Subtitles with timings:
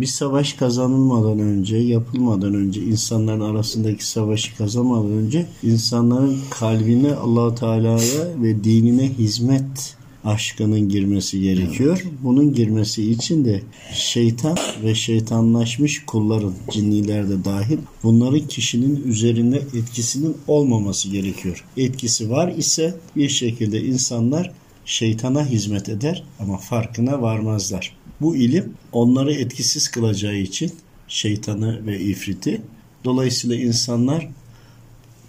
[0.00, 8.42] Bir savaş kazanılmadan önce, yapılmadan önce, insanların arasındaki savaşı kazanmadan önce insanların kalbine allah Teala'ya
[8.42, 12.04] ve dinine hizmet aşkının girmesi gerekiyor.
[12.22, 13.62] Bunun girmesi için de
[13.94, 21.64] şeytan ve şeytanlaşmış kulların, cinniler de dahil bunların kişinin üzerinde etkisinin olmaması gerekiyor.
[21.76, 24.52] Etkisi var ise bir şekilde insanlar
[24.86, 27.96] şeytana hizmet eder ama farkına varmazlar.
[28.20, 30.72] Bu ilim onları etkisiz kılacağı için
[31.08, 32.62] şeytanı ve ifriti
[33.04, 34.28] dolayısıyla insanlar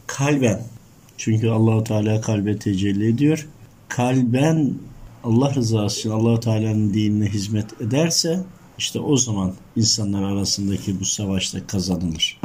[0.08, 0.62] kalben
[1.18, 3.48] çünkü Allahu Teala kalbe tecelli ediyor.
[3.88, 4.74] Kalben
[5.24, 8.44] Allah rızası için Allahu Teala'nın dinine hizmet ederse
[8.78, 12.40] işte o zaman insanlar arasındaki bu savaşta kazanılır.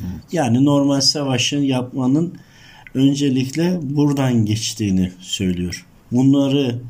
[0.00, 0.10] Evet.
[0.32, 2.34] Yani normal savaşın yapmanın
[2.94, 5.86] öncelikle buradan geçtiğini söylüyor.
[6.12, 6.80] Bunları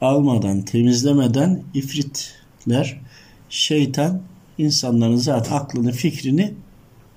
[0.00, 3.00] almadan, temizlemeden ifritler,
[3.50, 4.22] şeytan
[4.58, 6.54] insanların zaten aklını, fikrini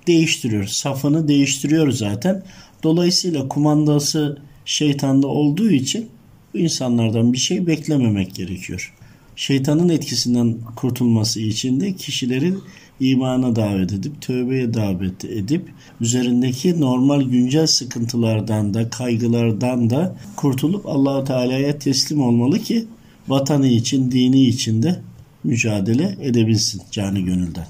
[0.06, 0.64] değiştiriyor.
[0.64, 2.42] Safını değiştiriyor zaten.
[2.82, 6.08] Dolayısıyla kumandası şeytanda olduğu için
[6.54, 8.94] bu insanlardan bir şey beklememek gerekiyor.
[9.36, 12.62] Şeytanın etkisinden kurtulması için de kişilerin
[13.00, 15.68] imana davet edip, tövbeye davet edip,
[16.00, 22.86] üzerindeki normal güncel sıkıntılardan da, kaygılardan da kurtulup Allahu Teala'ya teslim olmalı ki
[23.28, 25.00] vatanı için, dini için de
[25.44, 27.66] mücadele edebilsin canı gönülden.